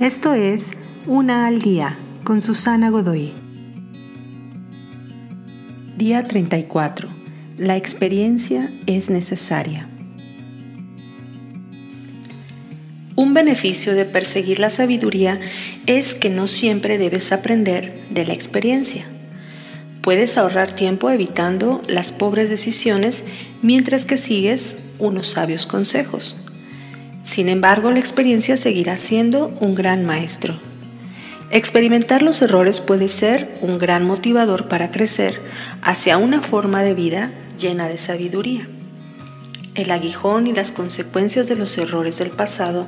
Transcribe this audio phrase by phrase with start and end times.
[0.00, 0.72] Esto es
[1.06, 3.32] Una al Día con Susana Godoy.
[5.96, 7.08] Día 34.
[7.56, 9.88] La experiencia es necesaria.
[13.14, 15.40] Un beneficio de perseguir la sabiduría
[15.86, 19.06] es que no siempre debes aprender de la experiencia.
[20.02, 23.24] Puedes ahorrar tiempo evitando las pobres decisiones
[23.62, 26.36] mientras que sigues unos sabios consejos.
[27.26, 30.54] Sin embargo, la experiencia seguirá siendo un gran maestro.
[31.50, 35.40] Experimentar los errores puede ser un gran motivador para crecer
[35.82, 38.68] hacia una forma de vida llena de sabiduría.
[39.74, 42.86] El aguijón y las consecuencias de los errores del pasado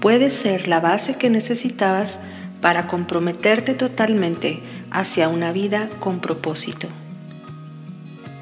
[0.00, 2.20] puede ser la base que necesitabas
[2.62, 6.88] para comprometerte totalmente hacia una vida con propósito.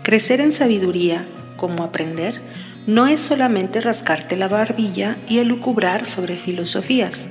[0.04, 2.51] Crecer en sabiduría, como aprender,
[2.86, 7.28] no es solamente rascarte la barbilla y elucubrar sobre filosofías,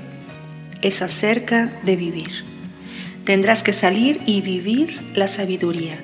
[0.81, 2.45] es acerca de vivir.
[3.25, 5.99] Tendrás que salir y vivir la sabiduría,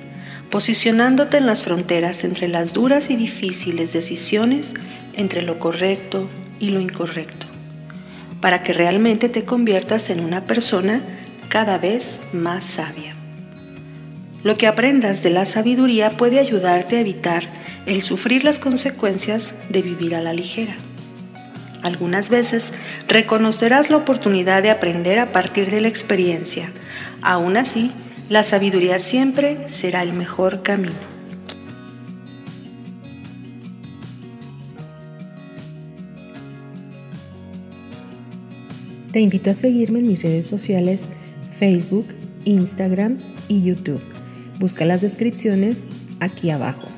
[0.50, 4.74] posicionándote en las fronteras entre las duras y difíciles decisiones
[5.14, 6.28] entre lo correcto
[6.60, 7.46] y lo incorrecto,
[8.40, 11.00] para que realmente te conviertas en una persona
[11.48, 13.14] cada vez más sabia.
[14.44, 17.48] Lo que aprendas de la sabiduría puede ayudarte a evitar
[17.88, 20.76] el sufrir las consecuencias de vivir a la ligera.
[21.82, 22.74] Algunas veces
[23.08, 26.70] reconocerás la oportunidad de aprender a partir de la experiencia.
[27.22, 27.90] Aún así,
[28.28, 30.92] la sabiduría siempre será el mejor camino.
[39.12, 41.08] Te invito a seguirme en mis redes sociales
[41.50, 42.08] Facebook,
[42.44, 43.16] Instagram
[43.48, 44.02] y YouTube.
[44.58, 45.88] Busca las descripciones
[46.20, 46.97] aquí abajo.